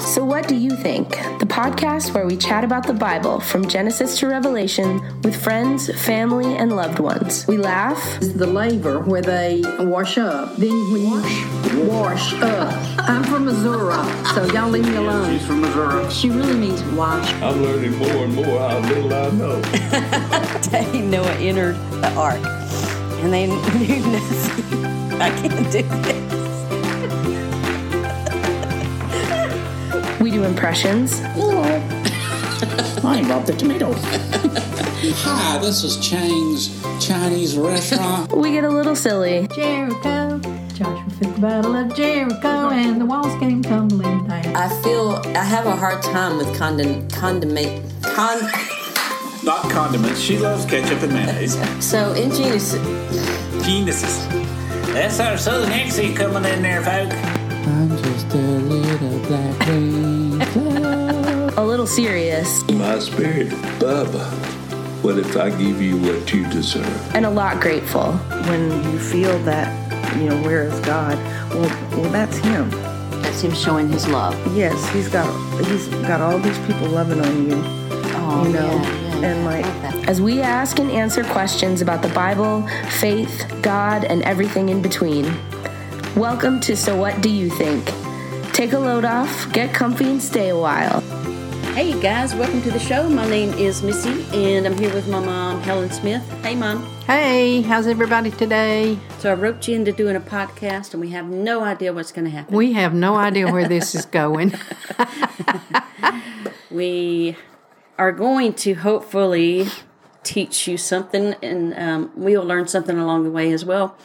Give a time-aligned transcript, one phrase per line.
[0.00, 1.08] So, what do you think?
[1.40, 6.56] The podcast where we chat about the Bible from Genesis to Revelation with friends, family,
[6.56, 7.46] and loved ones.
[7.48, 8.20] We laugh.
[8.20, 10.56] The laver where they wash up.
[10.56, 12.74] Then when you wash up.
[13.08, 13.94] I'm from Missouri,
[14.34, 15.36] so y'all leave me alone.
[15.36, 16.10] She's from Missouri.
[16.10, 17.32] She really means wash.
[17.34, 19.62] I'm learning more and more how little I know.
[20.70, 22.40] day Noah entered the ark,
[23.22, 25.20] and they knew nothing.
[25.20, 26.17] I can't do this.
[30.38, 31.20] Do impressions.
[33.04, 33.96] I brought the tomatoes.
[34.00, 36.68] Hi, ah, this is Chang's
[37.04, 38.30] Chinese restaurant.
[38.36, 39.48] We get a little silly.
[39.48, 40.38] Jericho.
[40.74, 44.54] Joshua fought the battle of Jericho, and the walls came tumbling down.
[44.54, 48.38] I feel I have a hard time with condom, condiment, con.
[49.44, 50.20] Not condiments.
[50.20, 51.54] She loves ketchup and mayonnaise.
[51.84, 52.74] So in Genesis,
[53.64, 54.16] Penises.
[54.92, 57.27] That's our southern accent coming in there, folk.
[57.68, 61.54] I'm just a little black rain cloud.
[61.58, 62.62] A little serious.
[62.70, 64.24] My spirit, Bubba.
[65.02, 67.14] What if I give you what you deserve?
[67.14, 68.12] And a lot grateful.
[68.48, 69.68] when you feel that,
[70.16, 71.16] you know, where is God?
[71.52, 71.68] Well,
[72.00, 72.70] well, that's Him.
[73.22, 74.34] that's him showing his love.
[74.56, 75.26] Yes, He's got
[75.66, 77.60] He's got all these people loving on you,
[78.20, 78.82] Oh, you know, yeah,
[79.20, 79.26] yeah.
[79.28, 80.08] and like I love that.
[80.08, 82.66] As we ask and answer questions about the Bible,
[83.00, 85.24] faith, God, and everything in between.
[86.16, 87.84] Welcome to So What Do You Think?
[88.52, 91.00] Take a load off, get comfy, and stay a while.
[91.74, 93.08] Hey guys, welcome to the show.
[93.08, 96.26] My name is Missy, and I'm here with my mom, Helen Smith.
[96.42, 96.84] Hey, mom.
[97.06, 98.98] Hey, how's everybody today?
[99.18, 102.24] So I roped you into doing a podcast, and we have no idea what's going
[102.24, 102.56] to happen.
[102.56, 104.54] We have no idea where this is going.
[106.70, 107.36] we
[107.96, 109.68] are going to hopefully
[110.24, 113.96] teach you something, and um, we'll learn something along the way as well.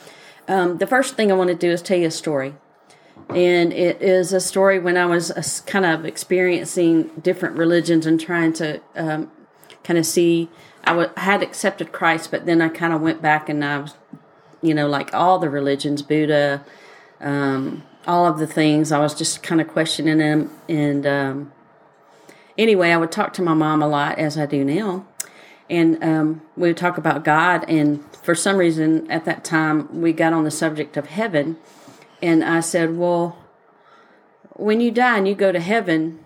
[0.47, 2.55] Um, the first thing I want to do is tell you a story.
[3.29, 8.19] And it is a story when I was uh, kind of experiencing different religions and
[8.19, 9.31] trying to um,
[9.83, 10.49] kind of see.
[10.83, 13.95] I had accepted Christ, but then I kind of went back and I was,
[14.61, 16.65] you know, like all the religions, Buddha,
[17.21, 18.91] um, all of the things.
[18.91, 20.51] I was just kind of questioning them.
[20.67, 21.53] And um,
[22.57, 25.05] anyway, I would talk to my mom a lot, as I do now.
[25.69, 27.65] And um, we would talk about God.
[27.67, 31.57] And for some reason, at that time, we got on the subject of heaven.
[32.21, 33.37] And I said, Well,
[34.55, 36.23] when you die and you go to heaven,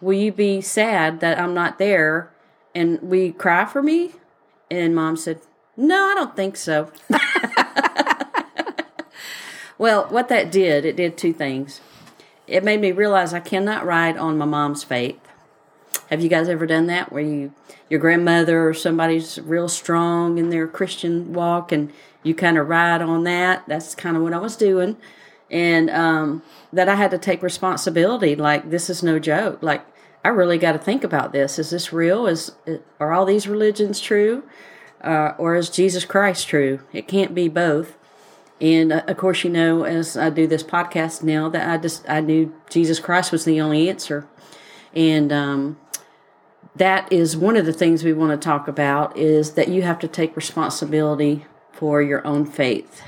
[0.00, 2.30] will you be sad that I'm not there?
[2.74, 4.12] And we cry for me?
[4.70, 5.40] And mom said,
[5.76, 6.90] No, I don't think so.
[9.78, 11.80] well, what that did, it did two things.
[12.46, 15.20] It made me realize I cannot ride on my mom's faith.
[16.08, 17.52] Have you guys ever done that where you
[17.88, 23.02] your grandmother or somebody's real strong in their Christian walk and you kind of ride
[23.02, 23.64] on that?
[23.66, 24.96] That's kind of what I was doing.
[25.50, 28.34] And um, that I had to take responsibility.
[28.34, 29.62] Like this is no joke.
[29.62, 29.84] Like
[30.24, 31.56] I really got to think about this.
[31.56, 32.26] Is this real?
[32.26, 32.52] Is
[32.98, 34.42] are all these religions true,
[35.00, 36.80] uh, or is Jesus Christ true?
[36.92, 37.96] It can't be both.
[38.60, 42.08] And uh, of course, you know, as I do this podcast now, that I just
[42.08, 44.26] I knew Jesus Christ was the only answer,
[44.94, 45.78] and um,
[46.78, 49.98] that is one of the things we want to talk about is that you have
[50.00, 53.02] to take responsibility for your own faith.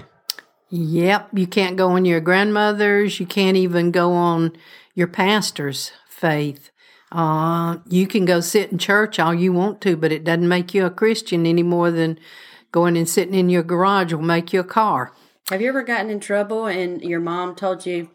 [0.70, 3.18] yep, you can't go on your grandmother's.
[3.18, 4.52] You can't even go on
[4.94, 6.70] your pastor's faith.
[7.10, 10.74] Uh, you can go sit in church all you want to, but it doesn't make
[10.74, 12.18] you a Christian any more than
[12.70, 15.12] going and sitting in your garage will make you a car.
[15.48, 18.10] Have you ever gotten in trouble and your mom told you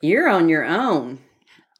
[0.00, 1.18] you're on your own?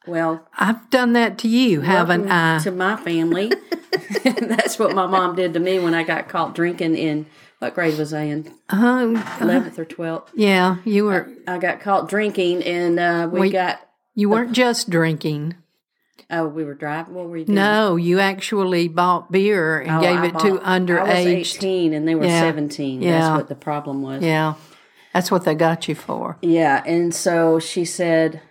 [0.07, 2.59] Well, I've done that to you, haven't I?
[2.59, 3.51] To my family,
[4.23, 7.25] that's what my mom did to me when I got caught drinking in
[7.59, 8.51] what grade was I in?
[8.69, 10.31] Um, Eleventh or twelfth.
[10.35, 11.29] yeah, you were.
[11.47, 13.51] I got caught drinking, and uh, we Wait.
[13.53, 13.79] got.
[14.15, 15.55] You weren't just drinking.
[16.29, 17.13] Oh, we were driving.
[17.13, 17.55] What were you doing?
[17.55, 21.93] No, you actually bought beer and Oh, gave I it to bought- I was 18
[21.93, 22.41] and they were Yeah.
[22.41, 23.01] 17.
[23.01, 23.19] Yeah.
[23.21, 24.21] That's what the problem was.
[24.23, 24.55] Yeah,
[25.13, 26.37] that's what they got you for.
[26.41, 28.41] Yeah, and so she said,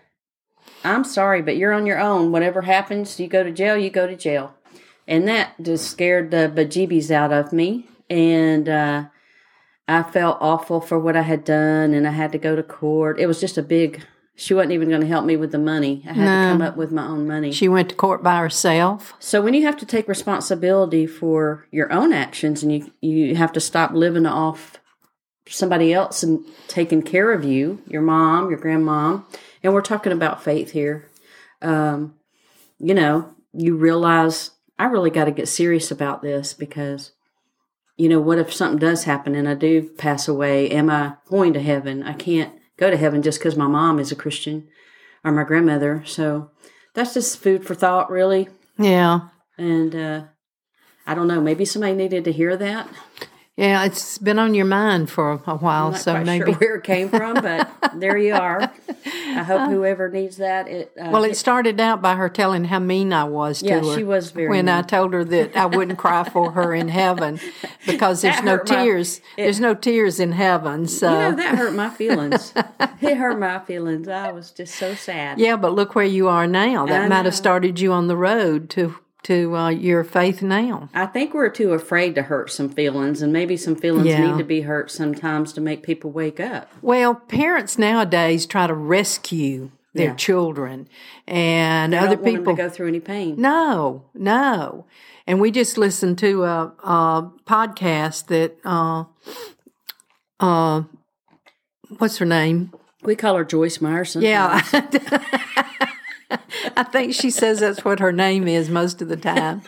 [0.86, 2.32] I'm sorry, but you're on your own.
[2.32, 4.54] Whatever happens, you go to jail, you go to jail.
[5.08, 7.88] And that just scared the bejeebies out of me.
[8.08, 9.04] And uh,
[9.88, 13.20] I felt awful for what I had done, and I had to go to court.
[13.20, 14.02] It was just a big,
[14.34, 16.02] she wasn't even going to help me with the money.
[16.08, 17.52] I had to come up with my own money.
[17.52, 19.14] She went to court by herself.
[19.18, 23.52] So when you have to take responsibility for your own actions and you you have
[23.52, 24.80] to stop living off
[25.48, 29.24] somebody else and taking care of you, your mom, your grandmom,
[29.66, 31.10] and we're talking about faith here.
[31.60, 32.14] Um,
[32.78, 37.10] you know, you realize I really got to get serious about this because
[37.96, 40.70] you know, what if something does happen and I do pass away?
[40.70, 42.02] Am I going to heaven?
[42.04, 44.68] I can't go to heaven just because my mom is a Christian
[45.24, 46.04] or my grandmother.
[46.04, 46.50] So
[46.94, 48.48] that's just food for thought, really.
[48.78, 49.28] Yeah.
[49.58, 50.24] And uh,
[51.06, 51.40] I don't know.
[51.40, 52.88] Maybe somebody needed to hear that.
[53.56, 56.44] Yeah, it's been on your mind for a while, I'm not so maybe.
[56.52, 58.70] sure where it came from, but there you are.
[59.06, 60.68] I hope whoever needs that.
[60.68, 63.80] It uh, Well, it started out by her telling how mean I was to Yeah,
[63.80, 63.94] her.
[63.96, 67.40] she was very When I told her that I wouldn't cry for her in heaven
[67.86, 69.20] because there's That no hurt my- tears.
[69.38, 70.86] there's no tears in heaven.
[70.86, 72.52] So you know that hurt my feelings.
[73.00, 74.06] it hurt my feelings.
[74.06, 75.38] I was just so sad.
[75.38, 76.84] yeah, but look where you are now.
[76.84, 77.24] That I might know.
[77.24, 80.88] have started you on the road to to uh, your faith now.
[80.94, 84.26] I think we're too afraid to hurt some feelings, and maybe some feelings Yeah.
[84.30, 86.70] need to be hurt sometimes to make people wake up.
[86.82, 90.14] Well, parents nowadays try to rescue their Yeah.
[90.14, 90.88] children,
[91.26, 93.34] and I other people go through any pain.
[93.38, 94.86] No, no.
[95.26, 99.04] And we just listened to a, a podcast that, uh,
[100.38, 100.82] uh,
[101.98, 102.72] what's her name?
[103.02, 104.14] We call her Joyce Myers.
[104.20, 104.62] Yeah.
[106.78, 109.62] I think she says that's what her name is most of the time.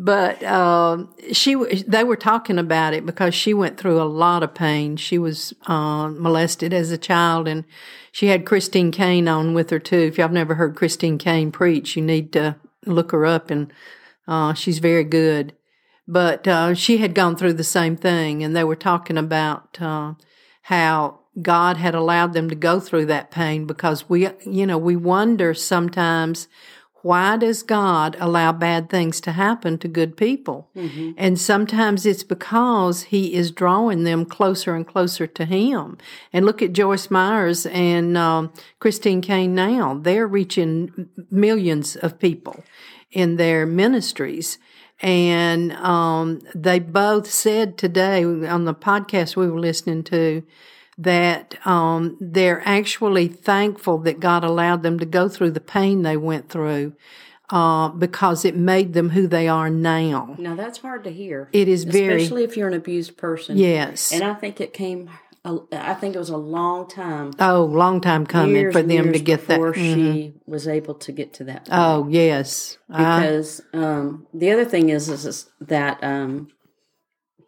[0.00, 4.54] But um, she, they were talking about it because she went through a lot of
[4.54, 4.96] pain.
[4.96, 7.64] She was uh, molested as a child, and
[8.12, 9.98] she had Christine Caine on with her too.
[9.98, 12.54] If y'all have never heard Christine Caine preach, you need to
[12.86, 13.72] look her up, and
[14.28, 15.52] uh, she's very good.
[16.06, 20.14] But uh, she had gone through the same thing, and they were talking about uh,
[20.62, 24.96] how God had allowed them to go through that pain because we, you know, we
[24.96, 26.48] wonder sometimes
[27.02, 30.68] why does God allow bad things to happen to good people?
[31.16, 35.96] And sometimes it's because He is drawing them closer and closer to Him.
[36.32, 42.64] And look at Joyce Myers and um, Christine Caine now; they're reaching millions of people
[43.12, 44.58] in their ministries.
[45.00, 50.42] And um, they both said today on the podcast we were listening to
[50.98, 56.16] that um, they're actually thankful that God allowed them to go through the pain they
[56.16, 56.94] went through
[57.50, 60.34] uh, because it made them who they are now.
[60.38, 61.48] Now that's hard to hear.
[61.52, 63.56] It is very- especially if you're an abused person.
[63.56, 64.12] Yes.
[64.12, 65.08] and I think it came.
[65.72, 67.30] I think it was a long time.
[67.40, 69.54] Oh, long time coming for them to get that.
[69.56, 69.94] before Mhm.
[69.94, 71.66] she was able to get to that.
[71.66, 71.80] Point.
[71.80, 72.76] Oh, yes.
[72.90, 76.48] I- because um, the other thing is, is, is that um,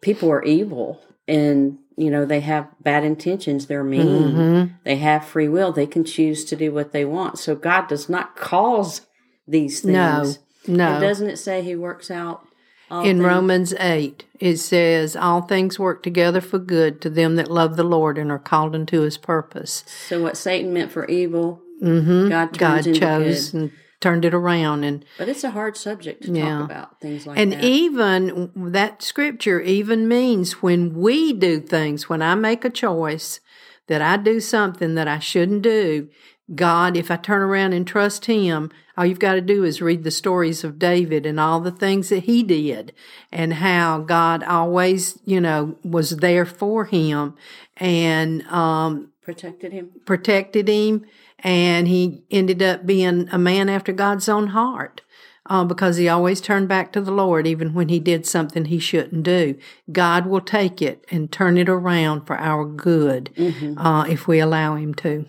[0.01, 4.69] people are evil and you know they have bad intentions they're mean Mhm.
[4.83, 8.07] they have free will they can choose to do what they want so god does
[8.09, 9.01] not cause
[9.47, 10.91] these things No, no.
[10.93, 12.45] and doesn't it say he works out
[12.89, 13.25] all in things?
[13.25, 17.83] Romans 8, it says, All things work together for good to them that love the
[17.83, 19.83] Lord and are called into his purpose.
[20.07, 23.61] so what satan meant for evil hmm god God chose good.
[23.61, 23.71] and
[24.01, 24.83] turned it around.
[24.83, 26.57] And but it's a hard subject to Yeah.
[26.59, 27.41] talk about things like that.
[27.41, 32.69] and that even that scripture even means when we do things, when I make a
[32.69, 33.39] choice
[33.87, 36.09] that I do something that I shouldn't do,
[36.53, 40.03] God, if I turn around and trust Him, all you've got to do is read
[40.03, 42.93] the stories of David and all the things that he did
[43.31, 47.35] and how God always, you know, was there for him
[47.77, 51.05] and um, protected him protected him.
[51.39, 55.01] And he ended up being a man after God's own heart.
[55.47, 58.77] Uh, because he always turned back to the Lord, even when he did something he
[58.79, 59.55] shouldn't do.
[59.91, 63.31] God will take it and turn it around for our good
[63.75, 65.25] uh, if we allow him to.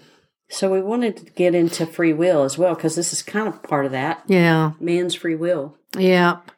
[0.51, 3.63] so we wanted to get into free will as well because this is kind of
[3.63, 4.73] part of that Yeah.
[4.79, 6.51] man's free will Yep.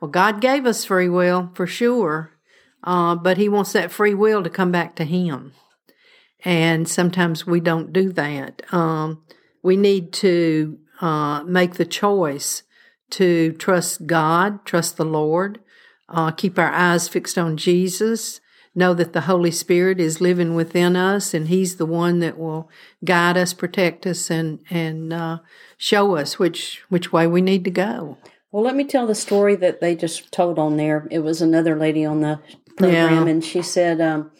[0.00, 2.30] Well, God gave us free will for sure,
[2.84, 5.52] uh, but He wants that free will to come back to Him.
[6.44, 8.62] And sometimes we don't do that.
[8.72, 9.22] Um,
[9.62, 12.62] we need to uh, make the choice
[13.10, 15.60] to trust God, trust the Lord,
[16.08, 18.40] uh, keep our eyes fixed on Jesus,
[18.74, 22.70] know that the Holy Spirit is living within us and He's the one that will
[23.04, 25.38] guide us, protect us, and, and uh,
[25.76, 28.16] show us which, which way we need to go.
[28.52, 31.06] Well, let me tell the story that they just told on there.
[31.10, 32.40] It was another lady on the
[32.76, 33.30] program, Yeah.
[33.30, 34.30] and she said um,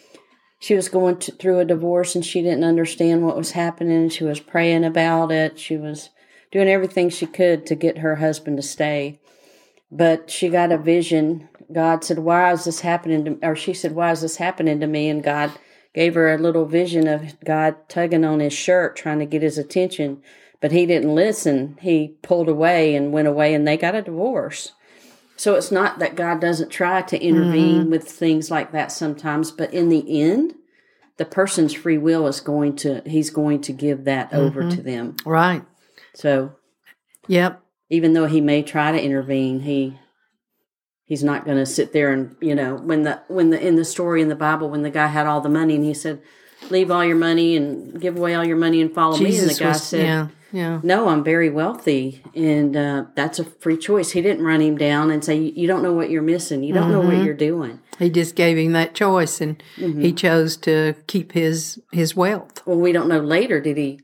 [0.60, 4.10] she was going to, through a divorce and she didn't understand what was happening.
[4.10, 5.58] She was praying about it.
[5.58, 6.10] She was
[6.52, 9.18] doing everything she could to get her husband to stay.
[9.90, 11.48] But she got a vision.
[11.72, 13.38] God said, Why is this happening to me?
[13.42, 15.08] Or she said, Why is this happening to me?
[15.08, 15.50] And God
[15.94, 19.56] gave her a little vision of God tugging on his shirt, trying to get his
[19.56, 20.22] attention.
[20.60, 21.78] But he didn't listen.
[21.80, 24.72] He pulled away and went away, and they got a divorce.
[25.40, 27.90] So it's not that God doesn't try to intervene mm-hmm.
[27.90, 30.52] with things like that sometimes, but in the end,
[31.16, 34.82] the person's free will is going to, he's going to give that over to mm-hmm.
[34.82, 35.16] them.
[35.24, 35.64] Right.
[36.14, 36.56] So
[37.26, 37.58] Yep.
[37.88, 39.98] even though he may try to intervene, he
[41.06, 43.84] he's not going to sit there and you know when the when the in the
[43.86, 46.20] story in the Bible when the guy had all the money and he said,
[46.68, 49.54] "Leave all your money and give away all your money and follow me," and the
[49.54, 50.28] guy was- said, yeah.
[50.52, 50.80] Yeah.
[50.82, 54.10] no, I'm very wealthy, and uh, that's a free choice.
[54.10, 56.62] He didn't run him down and say, "You don't know what you're missing.
[56.62, 57.16] You don't know Mm-hmm.
[57.16, 60.00] what you're doing." He just gave him that choice, and Mm-hmm.
[60.00, 62.66] he chose to keep his his wealth.
[62.66, 64.00] Well, we don't know later did he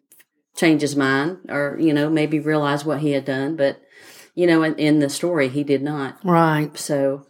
[0.57, 3.81] change his mind or you know maybe realize what he had done, but
[4.35, 6.19] you know, in, in the story, he did not.
[6.25, 6.77] Right.
[6.79, 7.27] So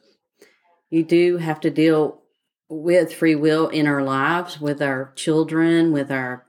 [0.90, 2.22] you do have to deal
[2.68, 6.45] with free will in our lives, with our children, with our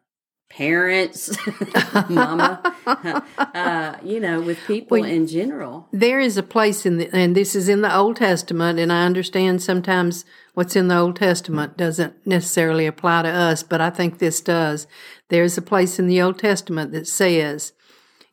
[0.50, 1.38] parents,
[2.10, 2.76] mama,
[3.38, 5.88] uh, you know, with people Well, in general.
[5.92, 9.06] There is a place in the, and this is in the Old Testament, and I
[9.06, 14.20] understand sometimes what's in the Old Testament doesn't necessarily apply to us, but I think
[14.20, 14.88] this does.
[15.30, 17.74] There's a place in the Old Testament that says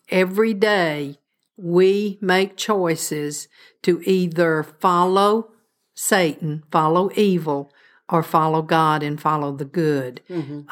[0.09, 1.18] every day
[1.56, 3.49] we make choices
[3.83, 5.50] to either follow
[5.94, 7.71] Satan, follow evil,
[8.11, 10.20] or follow God and follow the good.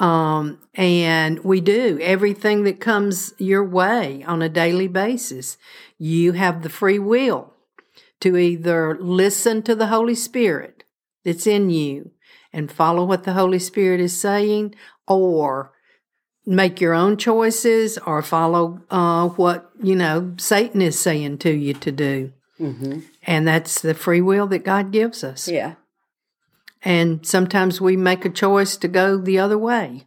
[0.03, 5.57] Um, and we do everything that comes your way on a daily basis.
[5.99, 7.55] You have the free will
[8.21, 10.85] to either listen to the Holy Spirit
[11.25, 12.11] that's in you
[12.53, 14.75] and follow what the Holy Spirit is saying,
[15.09, 15.73] or
[16.45, 21.73] make your own choices, or follow uh, what you know Satan is saying to you
[21.75, 22.33] to do.
[23.27, 25.49] And that's the free will that God gives us.
[25.49, 25.75] Yeah.
[26.85, 30.07] And sometimes we make a choice to go the other way.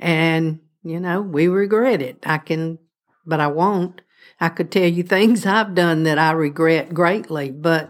[0.00, 2.18] And, you know, we regret it.
[2.26, 2.78] I can,
[3.24, 4.00] but I won't.
[4.40, 7.88] I could tell you things I've done that I regret greatly, but,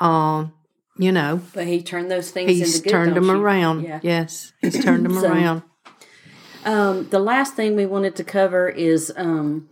[0.00, 0.52] um,
[0.96, 2.90] you know, But he turned those things he's into good.
[2.90, 3.32] turned them you?
[3.40, 3.82] around.
[3.82, 4.00] Yeah.
[4.02, 5.62] Yes, he's turned them So- around.
[6.64, 9.68] Um, the last thing we wanted to cover is, um,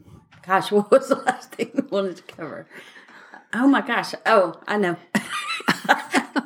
[0.46, 2.66] gosh, what was the last thing we wanted to cover?
[3.54, 4.14] Oh my gosh!
[4.26, 4.96] Oh, I know.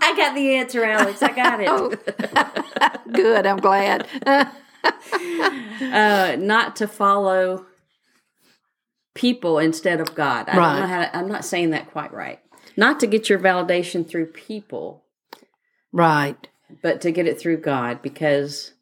[0.00, 1.22] I got the answer, Alex.
[1.22, 3.06] I got it.
[3.12, 4.06] Good, I'm glad.
[4.26, 7.66] uh, not to follow
[9.14, 10.48] people instead of God.
[10.48, 12.40] I don't know how to, I'm not saying that quite right.
[12.76, 15.04] Not to get your validation through people,
[15.92, 16.48] right.
[16.82, 18.72] but to get it through God because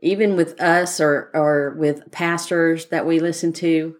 [0.00, 3.96] even with us or or with pastors that we listen to,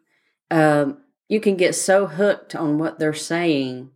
[0.51, 0.99] um,
[1.29, 3.91] you can get so hooked on what they're saying,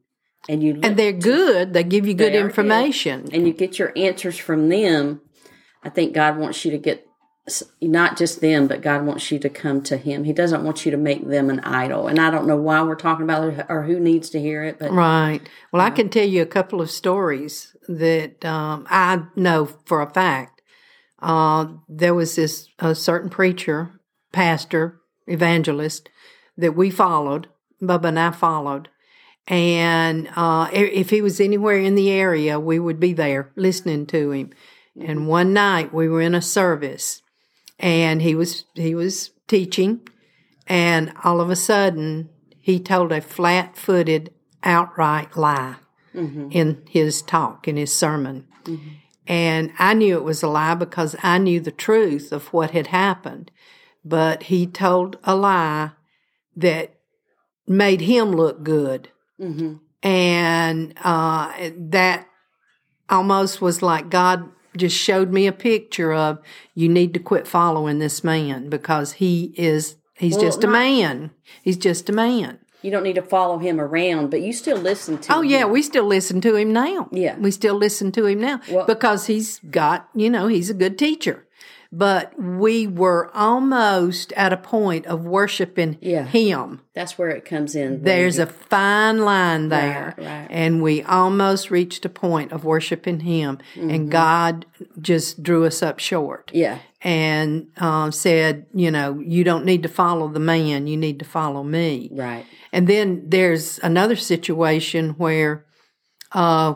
[0.48, 1.72] and you And they're good.
[1.74, 2.48] They give you good They are good.
[2.48, 3.28] information.
[3.32, 5.20] and you get your answers from them.
[5.82, 7.04] I think God wants you to get
[7.80, 10.24] not just them, but God wants you to come to Him.
[10.24, 12.06] He doesn't want you to make them an idol.
[12.06, 14.78] And I don't know why we're talking about it or who needs to hear it,
[14.78, 15.40] but Right.
[15.72, 20.10] Well, I can tell you a couple of stories that um, I know for a
[20.12, 20.60] fact.
[21.20, 23.98] Uh, there was this a certain preacher,
[24.30, 26.10] pastor, evangelist
[26.56, 27.48] that we followed.
[27.82, 28.88] Bubba and I followed,
[29.48, 34.30] and uh, if he was anywhere in the area, we would be there listening to
[34.30, 34.50] him.
[35.00, 35.26] And mm-hmm.
[35.26, 37.22] one night we were in a service,
[37.78, 40.00] and he was he was teaching,
[40.66, 42.28] and all of a sudden
[42.60, 45.76] he told a flat-footed, outright lie
[46.14, 46.48] mm-hmm.
[46.50, 48.46] in his talk in his sermon.
[48.64, 48.88] Mm-hmm.
[49.26, 52.88] And I knew it was a lie because I knew the truth of what had
[52.88, 53.50] happened.
[54.04, 55.92] But he told a lie
[56.56, 56.94] that
[57.66, 59.10] made him look good.
[60.02, 62.26] And uh, that
[63.08, 66.38] almost was like God just showed me a picture of
[66.74, 71.30] you need to quit following this man because he is he's Well, just a man.
[71.62, 72.58] He's just a man.
[72.82, 75.50] you don't need to follow him around, but you still listen to Oh him.
[75.50, 77.08] yeah, we still listen to him now.
[77.10, 77.36] Yeah.
[77.38, 80.96] we still listen to him now Well- because he's got you know he's a good
[80.98, 81.44] teacher.
[81.90, 86.26] But we were almost at a point of worshiping Yeah.
[86.26, 86.82] him.
[86.94, 88.02] That's where it comes in.
[88.02, 90.46] There's a fine line there, Right, right.
[90.50, 93.88] and we almost reached a point of worshiping him, Mm-hmm.
[93.90, 94.66] and God
[95.00, 99.88] just drew us up short yeah, and um, said, you know, you don't need to
[99.88, 102.10] follow the man, you need to follow me.
[102.12, 102.44] right.
[102.70, 105.64] And then there's another situation where
[106.32, 106.74] uh,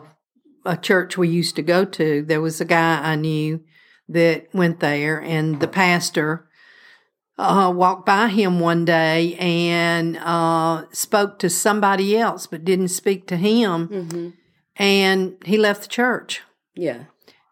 [0.65, 3.61] a church we used to go to, there was a guy I knew
[4.09, 6.47] that went there, and the pastor
[7.37, 13.27] uh, walked by him one day and uh, spoke to somebody else, but didn't speak
[13.27, 14.33] to him.
[14.75, 16.41] And he left the church.
[16.75, 17.05] Yeah,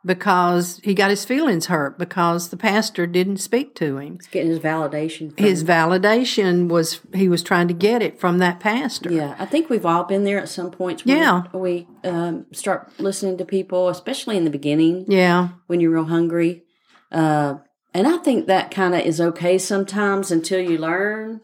[0.06, 4.16] because he got his feelings hurt because the pastor didn't speak to him.
[4.16, 5.38] He's getting his validation.
[5.40, 9.12] His validation was he was trying to get it from that pastor.
[9.12, 11.06] yeah, I think we've all been there at some points.
[11.06, 11.44] When Yeah.
[11.54, 15.50] we um, start listening to people, especially in the beginning Yeah.
[15.68, 16.64] when you're real hungry.
[17.12, 17.56] Uh,
[17.94, 21.42] and I think that kind of is okay sometimes until you learn.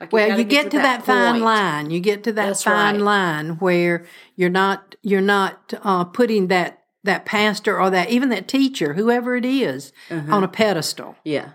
[0.00, 1.90] Like Well, gotta you get to that, fine line.
[1.90, 3.02] You get to that That's fine right.
[3.04, 4.04] line where
[4.36, 9.36] you're not you're not uh, putting that that pastor or that even that teacher, whoever
[9.36, 10.34] it is, Uh-huh.
[10.36, 11.16] on a pedestal.
[11.24, 11.50] Yeah,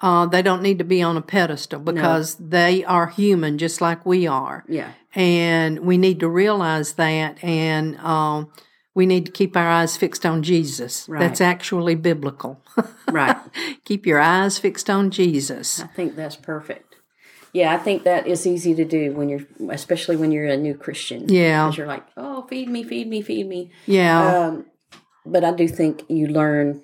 [0.00, 4.06] uh, they don't need to be on a pedestal because they are human just like
[4.06, 4.64] we are.
[4.68, 4.92] Yeah.
[5.14, 7.42] And we need to realize that.
[7.42, 8.52] And um,
[8.94, 11.08] we need to keep our eyes fixed on Jesus.
[11.08, 11.18] Right.
[11.20, 12.62] That's actually biblical.
[13.10, 13.36] Right.
[13.84, 15.80] keep your eyes fixed on Jesus.
[15.82, 16.94] I think that's perfect.
[17.52, 20.74] Yeah, I think that is easy to do when you're, especially when you're a new
[20.76, 21.28] Christian.
[21.28, 21.64] Yeah.
[21.66, 23.72] because you're like, oh, feed me, feed me, feed me.
[23.86, 24.46] Yeah.
[24.46, 24.66] Um,
[25.30, 26.82] but I do think you learn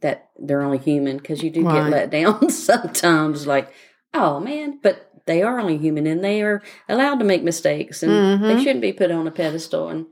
[0.00, 3.46] that they're only human because you do get let down sometimes.
[3.46, 3.72] Like,
[4.14, 8.10] oh man, but they are only human and they are allowed to make mistakes and
[8.12, 8.44] Mm-hmm.
[8.48, 9.88] they shouldn't be put on a pedestal.
[9.88, 10.06] And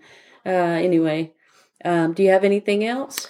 [0.47, 1.33] uh, anyway,
[1.85, 3.29] um, do you have anything else?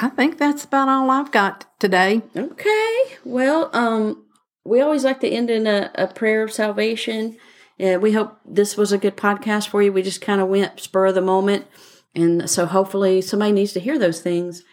[0.00, 2.22] I think that's about all I've got today.
[2.36, 3.02] Okay.
[3.24, 4.24] Well, um,
[4.64, 7.36] we always like to end in a, a prayer of salvation.
[7.78, 9.92] Uh, we hope this was a good podcast for you.
[9.92, 11.66] We just kind of went spur of the moment.
[12.14, 14.64] And so hopefully somebody needs to hear those things.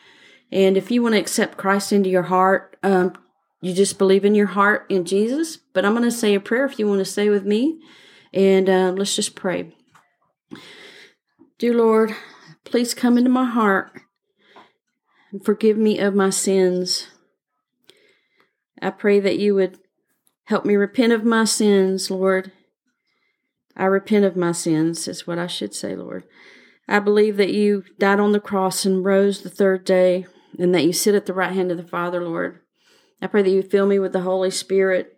[0.51, 3.13] And if you want to accept Christ into your heart, um,
[3.61, 5.57] you just believe in your heart in Jesus.
[5.57, 7.79] But I'm going to say a prayer if you want to say with me.
[8.33, 9.75] And um, let's just pray.
[11.57, 12.15] Dear Lord,
[12.63, 13.91] please come into my heart
[15.31, 17.07] and forgive me of my sins.
[18.81, 19.79] I pray that you would
[20.45, 22.51] help me repent of my sins, Lord.
[23.75, 26.23] I repent of my sins, is what I should say, Lord.
[26.87, 30.25] I believe that you died on the cross and rose the third day,
[30.57, 32.59] and that you sit at the right hand of the Father, Lord.
[33.21, 35.17] I pray that you fill me with the Holy Spirit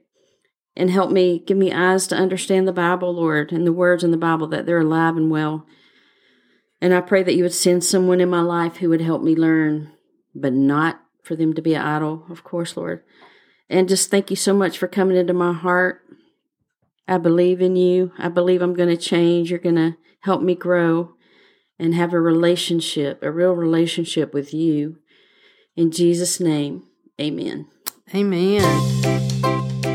[0.75, 4.11] and help me, give me eyes to understand the Bible, Lord, and the words in
[4.11, 5.65] the Bible that they're alive and well.
[6.81, 9.35] And I pray that you would send someone in my life who would help me
[9.35, 9.91] learn,
[10.33, 13.03] but not for them to be an idol, of course, Lord.
[13.69, 16.01] And just thank you so much for coming into my heart.
[17.07, 18.13] I believe in you.
[18.17, 19.49] I believe I'm going to change.
[19.49, 21.15] You're going to help me grow
[21.79, 24.97] and have a relationship, a real relationship with you.
[25.75, 26.83] In Jesus' name,
[27.19, 27.67] amen.
[28.13, 28.61] Amen.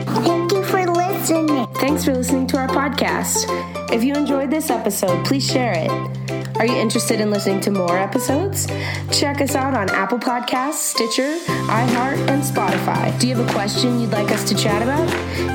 [0.07, 1.67] Thank you for listening.
[1.75, 3.45] Thanks for listening to our podcast.
[3.93, 6.24] If you enjoyed this episode, please share it.
[6.57, 8.67] Are you interested in listening to more episodes?
[9.11, 13.19] Check us out on Apple Podcasts, Stitcher, iHeart, and Spotify.
[13.19, 15.09] Do you have a question you'd like us to chat about?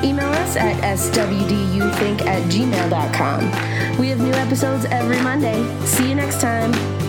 [0.04, 3.98] Email us at swduthink at gmail.com.
[3.98, 5.64] We have new episodes every Monday.
[5.86, 7.09] See you next time.